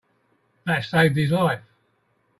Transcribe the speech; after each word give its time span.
That 0.65 0.83
saved 0.83 1.15
his 1.15 1.29
life. 1.29 1.61